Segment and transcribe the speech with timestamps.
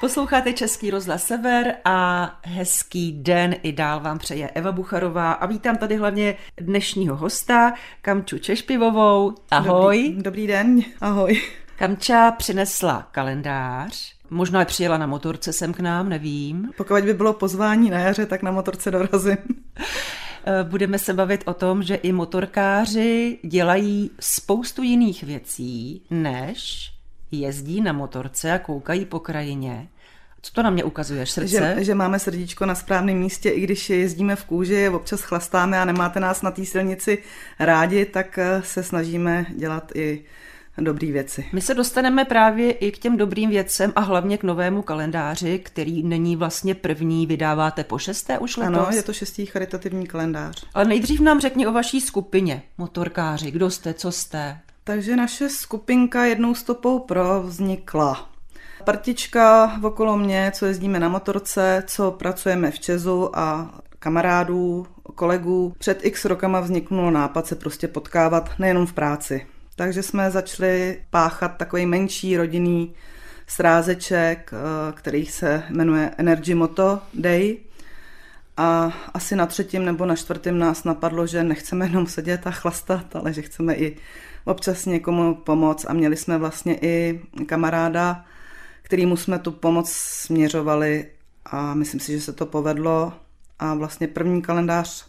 [0.00, 5.76] Posloucháte Český rozhlas Sever a hezký den i dál vám přeje Eva Bucharová a vítám
[5.76, 9.34] tady hlavně dnešního hosta, Kamču Češpivovou.
[9.50, 10.02] Ahoj.
[10.02, 11.42] Dobrý, dobrý den, ahoj.
[11.78, 16.70] Kamča přinesla kalendář, možná přijela na motorce sem k nám, nevím.
[16.76, 19.36] Pokud by bylo pozvání na jaře, tak na motorce dorazím.
[20.48, 26.90] Eh, budeme se bavit o tom, že i motorkáři dělají spoustu jiných věcí, než
[27.30, 29.88] jezdí na motorce a koukají po krajině.
[30.42, 31.74] Co to na mě ukazuješ, srdce?
[31.76, 35.84] Že, že máme srdíčko na správném místě, i když jezdíme v kůži, občas chlastáme a
[35.84, 37.18] nemáte nás na té silnici
[37.58, 40.24] rádi, tak eh, se snažíme dělat i
[40.78, 41.46] dobré věci.
[41.52, 46.02] My se dostaneme právě i k těm dobrým věcem a hlavně k novému kalendáři, který
[46.02, 48.76] není vlastně první, vydáváte po šesté už letos.
[48.76, 50.66] Ano, je to šestý charitativní kalendář.
[50.74, 54.58] Ale nejdřív nám řekni o vaší skupině, motorkáři, kdo jste, co jste.
[54.86, 58.30] Takže naše skupinka jednou stopou pro vznikla.
[58.84, 65.74] Partička okolo mě, co jezdíme na motorce, co pracujeme v Čezu a kamarádů, kolegů.
[65.78, 69.46] Před x rokama vzniknul nápad se prostě potkávat nejenom v práci.
[69.76, 72.94] Takže jsme začali páchat takový menší rodinný
[73.46, 77.56] srázeček, eh, který se jmenuje Energy Moto Day.
[78.56, 83.16] A asi na třetím nebo na čtvrtém nás napadlo, že nechceme jenom sedět a chlastat,
[83.16, 83.96] ale že chceme i
[84.46, 85.86] občas někomu pomoct.
[85.88, 88.24] A měli jsme vlastně i kamaráda,
[88.82, 91.06] kterýmu jsme tu pomoc směřovali
[91.46, 93.12] a myslím si, že se to povedlo.
[93.58, 95.06] A vlastně první kalendář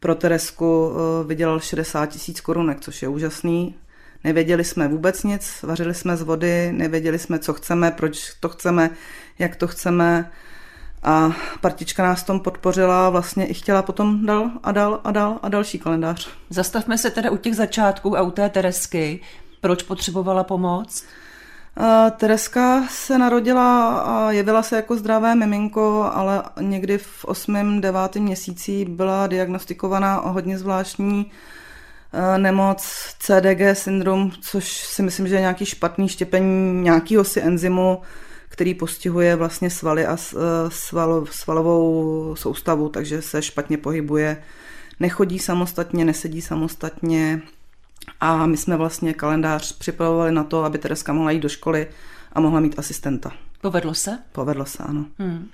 [0.00, 3.74] pro Teresku eh, vydělal 60 tisíc korunek, což je úžasný.
[4.24, 8.90] Nevěděli jsme vůbec nic, vařili jsme z vody, nevěděli jsme, co chceme, proč to chceme,
[9.38, 10.30] jak to chceme.
[11.02, 15.48] A partička nás tom podpořila, vlastně i chtěla potom dal a dal a dal a
[15.48, 16.28] další kalendář.
[16.50, 19.20] Zastavme se teda u těch začátků a u té Teresky.
[19.60, 21.04] Proč potřebovala pomoc?
[22.16, 27.80] Tereska se narodila a jevila se jako zdravé miminko, ale někdy v 8.
[27.80, 28.16] 9.
[28.16, 31.30] měsíci byla diagnostikovaná o hodně zvláštní
[32.12, 32.82] Eh, nemoc
[33.18, 38.00] CDG syndrom, což si myslím, že je nějaký špatný štěpení nějakého si enzymu,
[38.48, 40.36] který postihuje vlastně svaly a eh,
[40.68, 44.42] svalo, svalovou soustavu, takže se špatně pohybuje,
[45.00, 47.42] nechodí samostatně, nesedí samostatně
[48.20, 51.88] a my jsme vlastně kalendář připravovali na to, aby Tereska mohla jít do školy
[52.32, 53.32] a mohla mít asistenta.
[53.60, 54.18] Povedlo se?
[54.32, 55.04] Povedlo se, ano.
[55.18, 55.48] Hmm.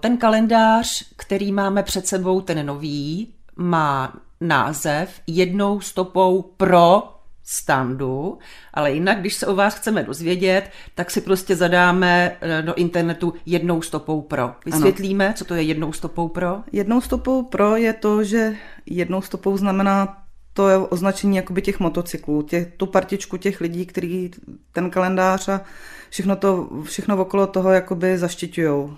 [0.00, 7.17] Ten kalendář, který máme před sebou, ten nový, má název jednou stopou pro
[7.50, 8.38] standu,
[8.74, 13.34] ale jinak, když se o vás chceme dozvědět, tak si prostě zadáme eh, do internetu
[13.46, 14.50] jednou stopou pro.
[14.66, 15.34] Vysvětlíme, ano.
[15.34, 16.62] co to je jednou stopou pro?
[16.72, 20.22] Jednou stopou pro je to, že jednou stopou znamená
[20.52, 24.30] to je označení jakoby těch motocyklů, tě, tu partičku těch lidí, kteří
[24.72, 25.60] ten kalendář a
[26.10, 28.96] všechno, to, všechno okolo toho jakoby zaštiťujou.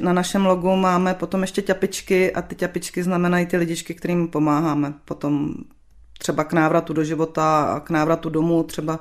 [0.00, 4.94] Na našem logu máme potom ještě ťapičky a ty ťapičky znamenají ty lidičky, kterým pomáháme.
[5.04, 5.54] Potom
[6.22, 9.00] třeba k návratu do života a k návratu domů třeba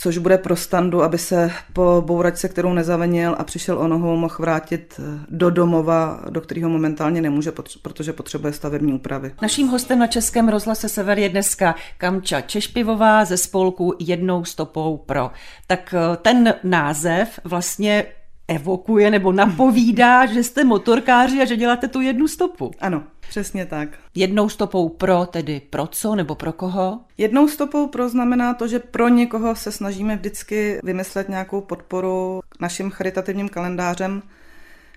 [0.00, 4.34] což bude pro standu, aby se po bouračce, kterou nezavenil a přišel o nohu, mohl
[4.38, 7.52] vrátit do domova, do kterého momentálně nemůže,
[7.82, 9.34] protože potřebuje stavební úpravy.
[9.42, 15.30] Naším hostem na Českém rozhlase Sever je dneska Kamča Češpivová ze spolku Jednou stopou pro.
[15.66, 18.06] Tak eh, ten název vlastně
[18.48, 22.70] evokuje nebo napovídá, že jste motorkáři a že děláte tu jednu stopu.
[22.80, 23.88] Ano, přesně tak.
[24.14, 27.00] Jednou stopou pro, tedy pro co nebo pro koho?
[27.18, 32.90] Jednou stopou pro znamená to, že pro někoho se snažíme vždycky vymyslet nějakou podporu naším
[32.90, 34.22] charitativním kalendářem,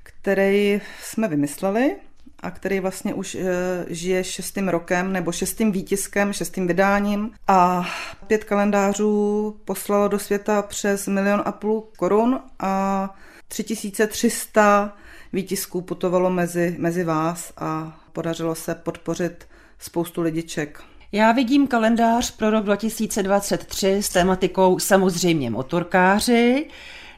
[0.03, 1.95] který jsme vymysleli
[2.39, 3.45] a který vlastně už e,
[3.87, 7.89] žije šestým rokem nebo šestým výtiskem, šestým vydáním a
[8.27, 13.09] pět kalendářů poslalo do světa přes milion a půl korun a
[13.51, 14.93] 3300
[15.33, 19.47] výtisků putovalo mezi, mezi vás a podařilo se podpořit
[19.79, 20.83] spoustu lidiček.
[21.11, 26.67] Já vidím kalendář pro rok 2023 s tématikou samozřejmě motorkáři.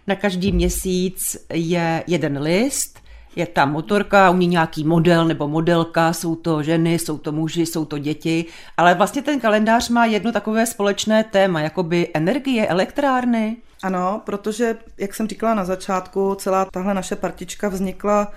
[0.08, 3.00] Na každý měsíc je jeden list,
[3.36, 7.66] je tam motorka, u ní nějaký model nebo modelka, jsou to ženy, jsou to muži,
[7.66, 8.46] jsou to děti,
[8.78, 13.58] ale vlastně ten kalendář má jedno takové společné téma, jakoby energie, elektrárny.
[13.84, 18.32] Ano, protože, jak jsem říkala na začátku, celá tahle naše partička vznikla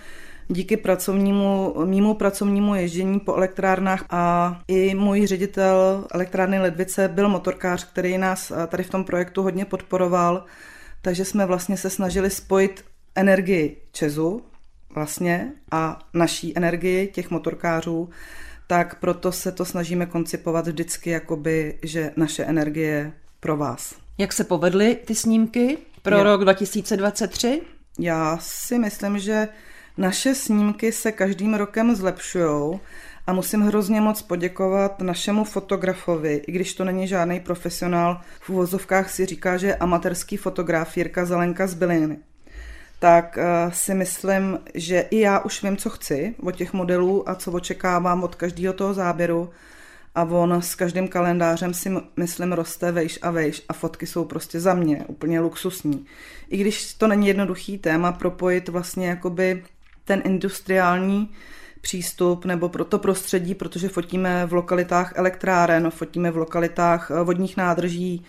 [0.48, 7.84] díky pracovnímu, mýmu pracovnímu ježdění po elektrárnách a i můj ředitel elektrárny Ledvice byl motorkář,
[7.84, 10.44] který nás tady v tom projektu hodně podporoval,
[11.02, 12.84] takže jsme vlastně se snažili spojit
[13.14, 14.42] energii Česu
[14.94, 18.10] vlastně a naší energii těch motorkářů,
[18.66, 24.05] tak proto se to snažíme koncipovat vždycky, jakoby, že naše energie pro vás.
[24.18, 26.22] Jak se povedly ty snímky pro Je.
[26.22, 27.62] rok 2023?
[27.98, 29.48] Já si myslím, že
[29.96, 32.80] naše snímky se každým rokem zlepšují
[33.26, 39.10] a musím hrozně moc poděkovat našemu fotografovi, i když to není žádný profesionál, v uvozovkách
[39.10, 42.18] si říká, že je amatérský fotograf Jirka Zelenka z Byliny.
[42.98, 47.34] Tak uh, si myslím, že i já už vím, co chci od těch modelů a
[47.34, 49.50] co očekávám od každého toho záběru
[50.16, 54.60] a on s každým kalendářem si myslím roste vejš a vejš a fotky jsou prostě
[54.60, 56.06] za mě úplně luxusní.
[56.48, 59.64] I když to není jednoduchý téma propojit vlastně jakoby
[60.04, 61.30] ten industriální
[61.80, 67.56] přístup nebo pro to prostředí, protože fotíme v lokalitách elektráren, fotíme v lokalitách eh, vodních
[67.56, 68.24] nádrží,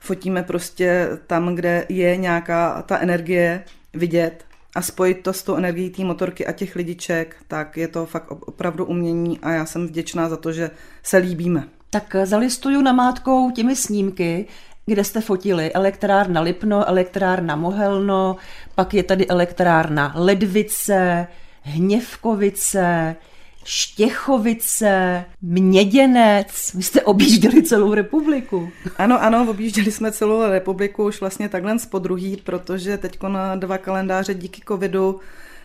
[0.00, 3.64] fotíme prostě tam, kde je nějaká ta energie
[3.94, 4.44] vidět
[4.76, 8.30] a spojit to s tou energií té motorky a těch lidiček, tak je to fakt
[8.30, 10.70] opravdu umění a já jsem vděčná za to, že
[11.02, 11.68] se líbíme.
[11.90, 14.46] Tak zalistuju namátkou těmi snímky,
[14.86, 18.36] kde jste fotili elektrárna Lipno, elektrárna Mohelno,
[18.74, 21.26] pak je tady elektrárna Ledvice,
[21.62, 23.16] Hněvkovice,
[23.64, 26.74] Štěchovice, Měděnec.
[26.74, 28.70] Vy jste objížděli celou republiku.
[28.96, 33.78] Ano, ano, objížděli jsme celou republiku už vlastně takhle z podruhý, protože teď na dva
[33.78, 35.20] kalendáře díky covidu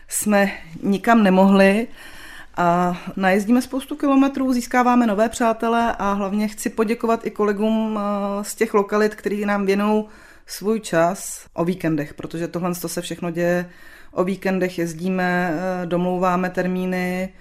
[0.08, 0.52] jsme
[0.82, 1.86] nikam nemohli
[2.56, 8.54] a najezdíme spoustu kilometrů, získáváme nové přátele a hlavně chci poděkovat i kolegům eh, z
[8.54, 10.08] těch lokalit, kteří nám věnou
[10.46, 13.70] svůj čas o víkendech, protože tohle to se všechno děje
[14.12, 17.32] o víkendech, jezdíme, eh, domlouváme termíny,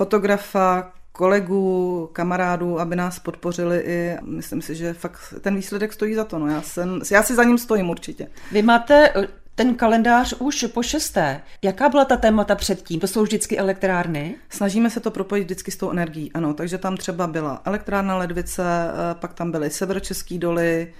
[0.00, 6.24] fotografa, kolegů, kamarádů, aby nás podpořili i myslím si, že fakt ten výsledek stojí za
[6.24, 6.38] to.
[6.38, 6.46] No.
[6.46, 8.28] Já, jsem, já si za ním stojím určitě.
[8.52, 9.12] Vy máte
[9.54, 11.40] ten kalendář už po šesté.
[11.62, 13.00] Jaká byla ta témata předtím?
[13.00, 14.34] To jsou vždycky elektrárny?
[14.50, 16.54] Snažíme se to propojit vždycky s tou energií, ano.
[16.54, 20.92] Takže tam třeba byla elektrárna Ledvice, eh, pak tam byly severočeský doly.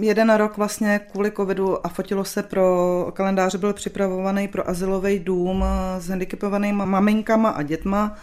[0.00, 5.64] Jeden rok vlastně kvůli covidu a fotilo se pro kalendáře byl připravovaný pro asilový dům
[5.66, 8.16] eh, s handicapovanými maminkama a dětma.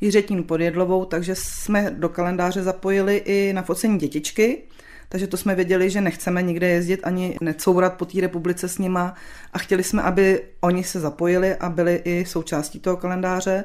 [0.00, 4.62] Jiřetín pod Jedlovou, takže jsme do kalendáře zapojili i na focení dětičky
[5.08, 9.14] takže to jsme věděli, že nechceme nikde jezdit ani necourat po té republice s nima
[9.52, 13.64] a chtěli jsme, aby oni se zapojili a byli i součástí toho kalendáře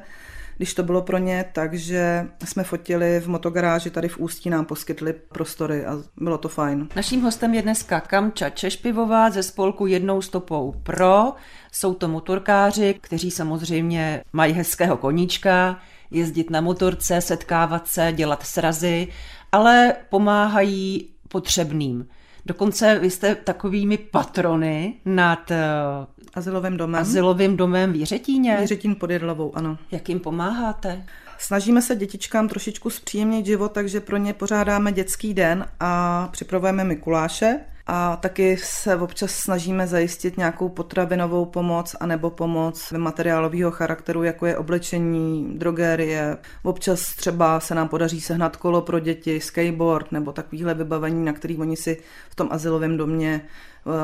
[0.58, 5.14] když to bylo pro ně, takže jsme fotili v motogaráži tady v Ústí, nám poskytli
[5.14, 6.88] prostory a bylo to fajn.
[6.96, 11.34] Naším hostem je dneska Kamča Češpivová ze spolku Jednou stopou pro.
[11.72, 15.80] Jsou to motorkáři, kteří samozřejmě mají hezkého koníčka,
[16.12, 19.08] jezdit na motorce, setkávat se, dělat srazy,
[19.52, 22.08] ale pomáhají potřebným.
[22.46, 25.58] Dokonce vy jste takovými patrony nad uh,
[26.34, 27.02] Azylovým domem.
[27.02, 28.58] Azylovým domem v Jiřetíně.
[28.62, 29.78] Jiřetín pod Jedlovou, ano.
[29.92, 31.06] Jak jim pomáháte?
[31.40, 37.60] Snažíme se dětičkám trošičku zpříjemnit život, takže pro ně pořádáme dětský den a připravujeme Mikuláše.
[37.88, 44.58] A taky se občas snažíme zajistit nějakou potravinovou pomoc anebo pomoc materiálového charakteru, jako je
[44.58, 46.38] oblečení, drogérie.
[46.64, 51.58] Občas třeba se nám podaří sehnat kolo pro děti, skateboard nebo takovýhle vybavení, na který
[51.58, 51.98] oni si
[52.30, 53.42] v tom asilovém domě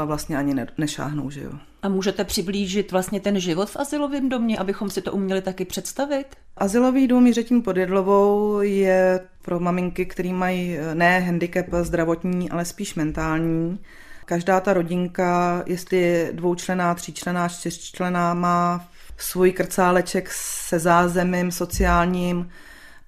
[0.06, 1.52] vlastně ani nešáhnou, že jo.
[1.81, 6.26] A můžete přiblížit vlastně ten život v asilovém domě, abychom si to uměli taky představit?
[6.58, 12.66] Asilový dům Jiřetín pod Jedlovou je pro maminky, které mají eh, ne handicap zdravotní, ale
[12.66, 13.80] spíš mentální.
[14.26, 18.88] Každá ta rodinka, jestli je dvoučlená, tříčlená, čtyřčlená, má
[19.18, 22.50] svůj krcáleček se zázemím sociálním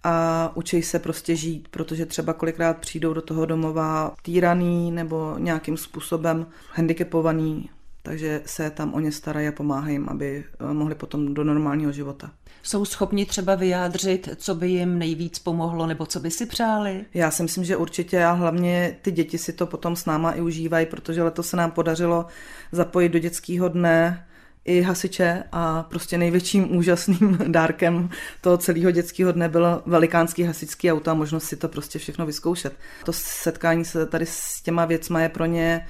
[0.03, 5.77] a učí se prostě žít, protože třeba kolikrát přijdou do toho domova týraný nebo nějakým
[5.77, 7.69] způsobem handicapovaný,
[8.03, 11.91] takže se tam o ně starají a pomáhají jim, aby eh, mohli potom do normálního
[11.91, 12.31] života.
[12.63, 17.05] Jsou schopni třeba vyjádřit, co by jim nejvíc pomohlo, nebo co by si přáli?
[17.13, 20.41] Já si myslím, že určitě a hlavně ty děti si to potom s náma i
[20.41, 22.25] užívají, protože letos se nám podařilo
[22.71, 24.25] zapojit do dětského dne
[24.65, 28.09] i hasiče a prostě největším úžasným dárkem
[28.41, 32.73] toho celého dětského dne bylo velikánský hasičský auto a možnost si to prostě všechno vyzkoušet.
[33.05, 35.87] To setkání se tady s těma věcma je pro ně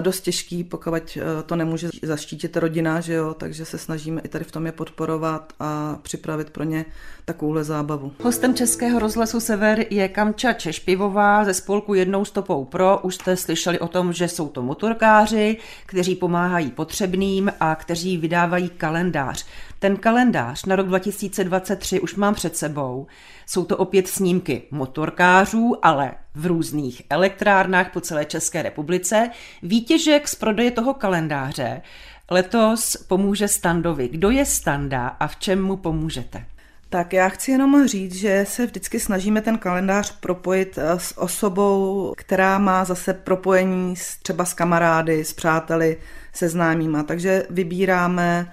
[0.00, 4.44] dost těžký, pokud eh, to nemůže zaštítit rodina, že jo, takže se snažíme i tady
[4.44, 6.84] v tom je podporovat a připravit pro ně
[7.24, 8.12] takovouhle zábavu.
[8.22, 12.98] Hostem Českého rozhlasu Sever je Kamča Češpivová ze spolku Jednou stopou pro.
[13.02, 15.56] Už jste slyšeli o tom, že jsou to motorkáři,
[15.86, 19.46] kteří pomáhají potřebným a kteří vydávají kalendář.
[19.86, 23.06] Ten kalendář na rok 2023 už mám před sebou.
[23.46, 29.30] Jsou to opět snímky motorkářů, ale v různých elektrárnách po celé České republice.
[29.62, 31.82] Výtěžek z prodeje toho kalendáře
[32.30, 34.08] letos pomůže Standovi.
[34.08, 36.44] Kdo je Standa a v čem mu pomůžete?
[36.88, 42.12] Tak já chci jenom říct, že se vždycky snažíme ten kalendář propojit eh, s osobou,
[42.16, 45.96] která má zase propojení s, třeba s kamarády, s přáteli,
[46.32, 47.02] se známýma.
[47.02, 48.52] Takže vybíráme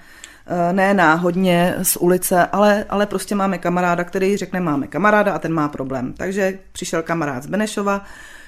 [0.71, 5.53] ne náhodně z ulice, ale, ale prostě máme kamaráda, který řekne, máme kamaráda a ten
[5.53, 6.13] má problém.
[6.13, 8.01] Takže přišel kamarád z Benešova,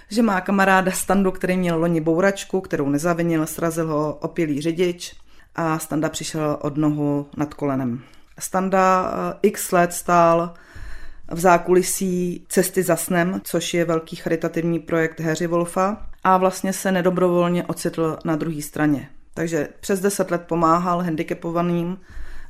[0.09, 5.15] že má kamaráda Standu, který měl loni bouračku, kterou nezavinil, srazil ho opilý řidič
[5.55, 8.01] a Standa přišel od nohu nad kolenem.
[8.39, 10.53] Standa eh, x let stál
[11.31, 16.91] v zákulisí Cesty za snem, což je velký charitativní projekt Harry Wolfa a vlastně se
[16.91, 19.09] nedobrovolně ocitl na druhé straně.
[19.35, 21.97] Takže přes deset let pomáhal handicapovaným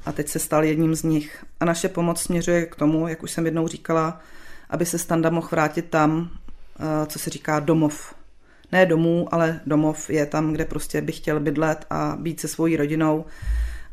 [0.06, 1.46] a teď se stal jedním z nich.
[1.60, 4.20] A naše pomoc směřuje k tomu, jak už jsem jednou říkala,
[4.70, 6.30] aby se Standa mohl vrátit tam,
[6.80, 8.16] eh, co se říká domov.
[8.72, 12.78] Ne domů, ale domov je tam, kde prostě by chtěl bydlet a být se svojí
[12.78, 13.26] rodinou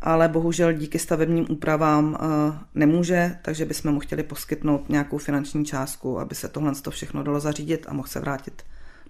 [0.03, 6.21] ale bohužel díky stavebním úpravám eh, nemůže, takže bychom mu chtěli poskytnout nějakou finanční částku,
[6.21, 8.63] aby se tohle všechno dalo zařídit a mohl se vrátit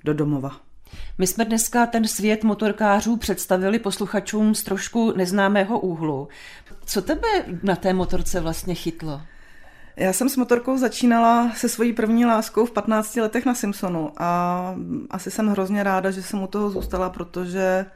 [0.04, 0.60] do domova.
[1.18, 6.28] My jsme dneska ten svět motorkářů představili posluchačům z trošku neznámého úhlu.
[6.84, 7.28] Co tebe
[7.62, 9.22] na té motorce vlastně chytlo?
[9.96, 14.74] Já jsem s motorkou začínala se svojí první láskou v 15 letech na Simpsonu a
[15.10, 17.86] asi jsem hrozně ráda, že jsem u toho zůstala, protože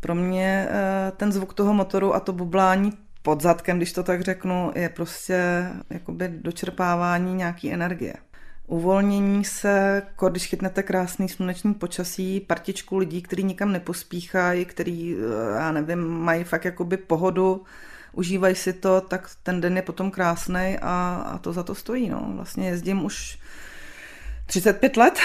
[0.00, 4.20] pro mě eh, ten zvuk toho motoru a to bublání pod zadkem, když to tak
[4.20, 8.14] řeknu, je prostě jakoby dočerpávání nějaký energie.
[8.70, 15.72] Uvolnění se, když chytnete krásný sluneční počasí, partičku lidí, kteří nikam nepospíchají, který, eh, já
[15.72, 17.64] nevím, mají fakt jakoby pohodu,
[18.12, 22.08] užívají si to, tak ten den je potom krásný a, a to za to stojí.
[22.08, 22.32] No.
[22.36, 23.38] Vlastně jezdím už
[24.46, 25.18] 35 let.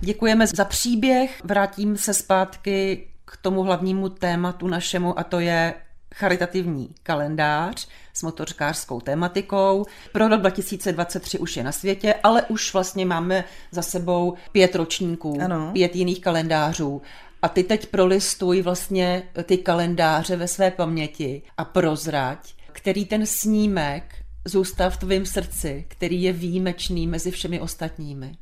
[0.00, 1.40] Děkujeme za příběh.
[1.44, 5.74] Vrátím se zpátky k tomu hlavnímu tématu našemu a to je
[6.14, 9.84] charitativní kalendář s motořkářskou tématikou.
[10.12, 15.38] Pro rok 2023 už je na světě, ale už vlastně máme za sebou pět ročníků,
[15.44, 15.70] ano.
[15.72, 17.02] pět jiných kalendářů.
[17.42, 24.14] A ty teď prolistuj vlastně ty kalendáře ve své paměti a prozrať, který ten snímek
[24.44, 28.32] zůstal v tvém srdci, který je výjimečný mezi všemi ostatními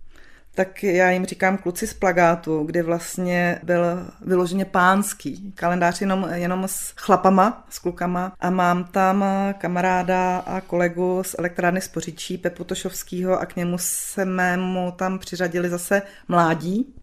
[0.58, 3.82] tak já jim říkám kluci z plagátu, kdy vlastně byl
[4.20, 5.52] vyloženě pánský.
[5.52, 8.32] Kalendář jenom, jenom s chlapama, s klukama.
[8.40, 9.24] A mám tam
[9.58, 15.68] kamaráda a kolegu z elektrárny Spořičí, Pepu Tošovskýho a k němu se mému tam přiřadili
[15.68, 16.94] zase mládí,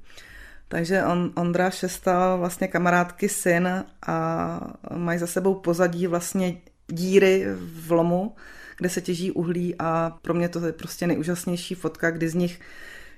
[0.68, 4.60] takže on, Ondra Šesta, vlastně kamarádky syn a
[4.96, 6.58] mají za sebou pozadí vlastně
[6.88, 8.36] díry v lomu,
[8.78, 12.60] kde se těží uhlí a pro mě to je prostě nejúžasnější fotka, kdy z nich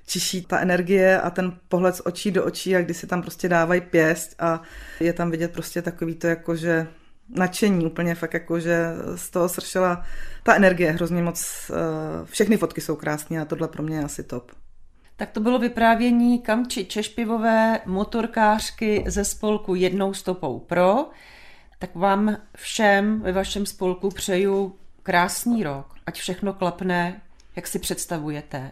[0.07, 3.49] čiší ta energie a ten pohled z očí do očí a kdy si tam prostě
[3.49, 4.61] dávají pěst a
[4.99, 6.87] je tam vidět prostě takový to jako, že
[7.29, 10.03] nadšení úplně fakt jako, že z toho sršela
[10.43, 11.71] ta energie hrozně moc.
[11.71, 14.51] Eh, všechny fotky jsou krásné a tohle pro mě je asi top.
[15.15, 21.05] Tak to bylo vyprávění Kamči Češpivové, motorkářky ze spolku Jednou stopou pro.
[21.79, 27.21] Tak vám všem ve vašem spolku přeju krásný rok, ať všechno klapne,
[27.55, 28.71] jak si představujete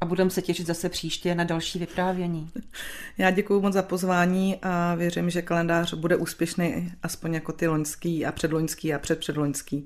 [0.00, 2.50] a budeme se těšit zase příště na další vyprávění.
[3.18, 8.26] Já děkuji moc za pozvání a věřím, že kalendář bude úspěšný aspoň jako ty loňský
[8.26, 9.84] a předloňský a předpředloňský.